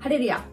[0.00, 0.44] ハレルヤ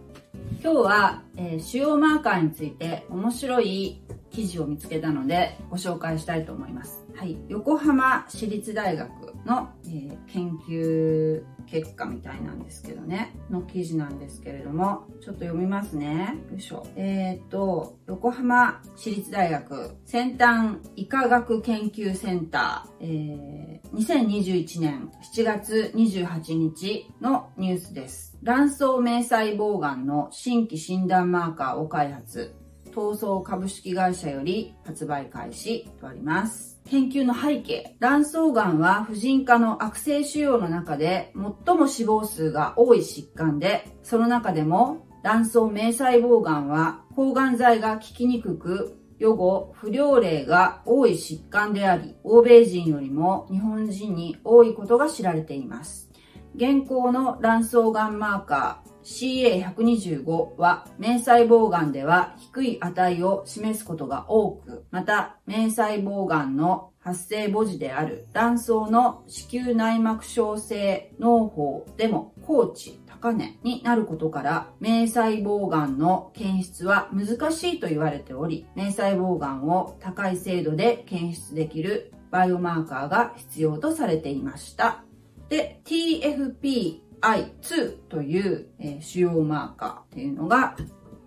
[0.63, 3.99] 今日は、えー、主要マーカーについて面白い
[4.29, 7.03] 記事を見つけたのでご紹介したいと思います。
[7.15, 9.34] はい、横浜市立大学。
[9.45, 16.35] の、えー、研究結果みたいなんですけどね、の記事なんですけれども、ちょっと読みますね。
[16.51, 16.85] よいしょ。
[16.95, 28.37] えっ、と、横浜市立大学先端医科学研究センター、えー、2021年7月28日のニュースです。
[28.43, 32.55] 卵巣明細胞がんの新規診断マーカーを開発。
[32.95, 36.79] 闘争株式会社より発売開始とあります。
[36.85, 37.97] 研究の背景。
[37.99, 41.33] 卵巣がんは婦人科の悪性腫瘍の中で
[41.65, 56.09] 最も死亡数が多い疾患で、その中でも卵巣明細胞がんは抗がん剤が効きにくく、予後不良例が多い疾患であり、欧米人よりも日本人に多いことが知られています。
[56.55, 85.03] 現行の卵巣がんマーカー CA125 は、明細胞がんでは低い値を示すことが多く、また、明細胞がんの発生母児である卵巣の子宮内膜症性脳胞でも高値、高値になることから、明細胞がんの検出は難しいと言われており、明細胞がんを高い精度で検出できるバイオマーカーが必要とされていました。
[85.47, 90.75] で、TFP I2 という、え、主要マーカーっていうのが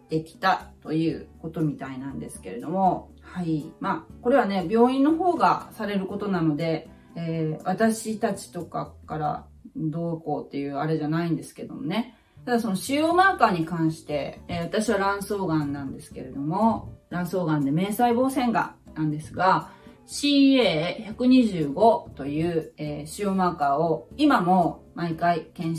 [0.09, 3.73] できたということみたいなんですけれども、はい。
[3.81, 12.17] まあ、これはね、病院の方がされることなので、えー、私たちとかからどうこうっていうあれじゃないんですけどもね。
[12.45, 19.71] ただその主要マーカーに関して、えー、私は卵巣がんなんですけれども、卵巣がんで明細胞腺がんなんですが、
[20.09, 25.78] CA125 という、えー、主要マーカーを今も毎回検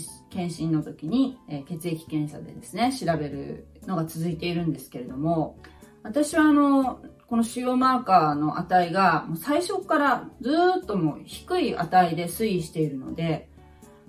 [0.53, 5.57] 診の時に、えー、血液検査でですね、調べるのが続いているんですけれども、
[6.03, 10.51] 私はあの、この主要マーカーの値がもう最初からず
[10.84, 13.50] っともう低い値で推移しているので、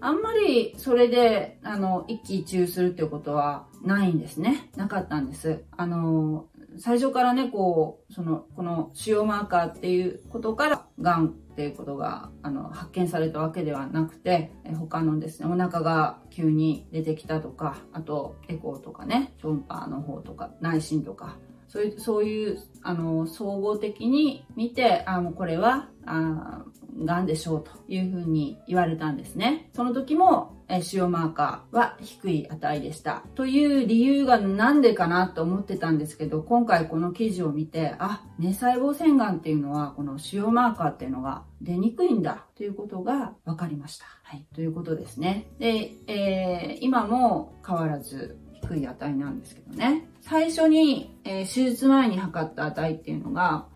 [0.02, 4.70] あんまりそれで、あの、一喜一憂するっていうことはないんですね。
[4.76, 5.64] なかったんです。
[5.76, 6.47] あの、
[6.78, 21.36] 最初からね、こう、その、この腫瘍マーカーっていうことから、癌っていうことが、あの、発見されたわけではなくて、他のですね、お腹が急に出てきたとか、あと、エコーとかね、超音波の方とか、内心とか、
[21.69, 26.64] そういう、そういう、あの、総合的に見て、あ、もうこれは、あ
[27.04, 29.70] 癌でしょうというふうに言われたんですね。
[29.75, 33.25] その時も、え腫瘍マーカーは低い値でした。
[33.34, 44.06] という理由がなんでかなと思ってたんですけど、今回この記事を見て、あ、明細胞腺がんっていうのは、この腫瘍マーカーっていうのが出にくいんだということが分かりました。
[44.22, 44.47] はい。
[44.54, 45.48] ということですね。
[45.58, 50.08] で、えー、今も変わらず低い値なんですけどね。
[50.20, 53.66] 最初に、えー、手術前に測った値っていうのが、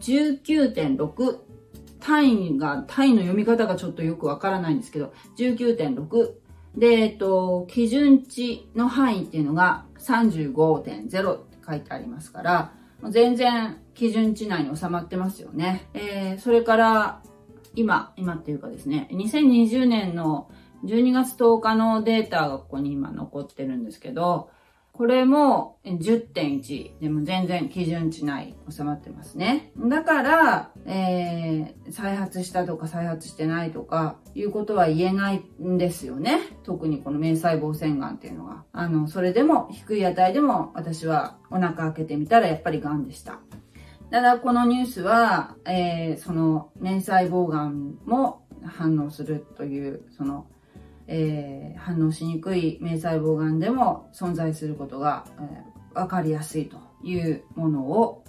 [0.00, 1.47] 19.6
[2.08, 6.32] 単位が、単位の読み方がちょっとよくわからないんですけど、19.6。
[6.74, 12.72] で、えっと、基準値の範囲っていうのが35.0って書いてありますから、
[13.10, 15.86] 全然基準値内に収まってますよね。
[15.92, 17.22] えー、それから、
[17.74, 20.50] 今、今っていうかですね、2020年の
[20.86, 24.48] 12月10日のデータがここに今残ってるんですけど、
[24.98, 29.70] これも10.1でも全然基準値内収まってますね。
[29.78, 36.40] だから、えー、再発したとか再発してないとかいうことは言えないんですよね。
[36.64, 38.64] 特にこの明細胞腺がんっていうのが。
[38.72, 43.38] あの、それでも低い値でも私はお腹開けてみたらやっぱり癌でした。
[44.10, 50.48] ただこのニュースは、えー、その明細胞がんも反応するという、その
[51.08, 58.24] えー、反応しにくい明細胞がんでも存在することが、えー、分かりやすいというものを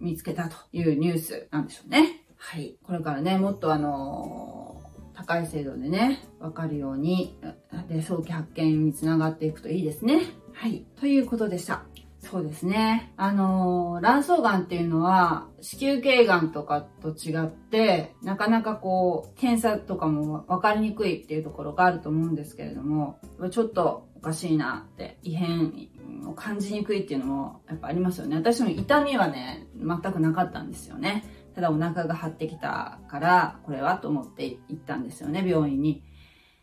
[0.00, 2.20] 見つけたというニュースなんでしょうね。
[2.36, 2.76] はい。
[2.82, 7.38] これからね、もっとあのー、高い精度でね、わかるように、
[7.88, 10.20] で、早期発見につながっていくといいですね。
[10.52, 10.84] はい。
[11.00, 11.84] ということでした。
[12.34, 13.12] そうですね。
[13.16, 23.20] あの、卵巣がんっていうのは、子宮頸がんとかと違って、なかなかこう、検査とかも分かりにくいっていうところがあると思うんですけれども、
[23.52, 25.88] ちょっとおかしいなって、異変
[26.26, 28.34] を感じにくいっていうのもやっぱありますよね。
[28.34, 31.24] 私も痛みはね、全くなかったんですよね。
[31.54, 36.02] ただお腹が張ってきたから、これはと思って行ったんですよね、病院に。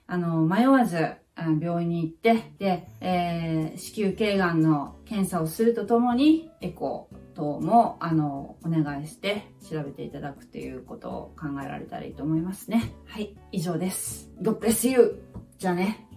[0.06, 1.16] あの、迷わず、
[1.48, 12.92] 病院に行って、で、えー、子宮頸がんの検査をするとともに、エコー、等も、あの、お願いして調べていただくということを考えられたらいいと思いますね。
[13.06, 14.30] はい、以上です。
[14.42, 15.24] God bless you!
[15.58, 16.11] じゃあね。